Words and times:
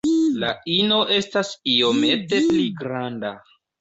La 0.43 0.47
ino 0.75 0.97
estas 1.17 1.51
iomete 1.73 2.41
pli 2.49 2.65
granda. 2.81 3.35